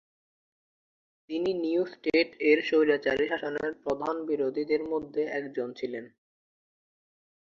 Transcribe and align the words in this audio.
তিনি 1.29 1.51
new 1.63 1.81
state 1.93 2.29
এর 2.49 2.59
স্বৈরাচারী 2.67 3.25
শাসনের 3.27 3.71
প্রধান 3.83 4.15
বিরোধীদের 4.29 4.81
মধ্যে 4.91 5.23
একজন 5.39 5.67
ছিলেন। 5.73 6.05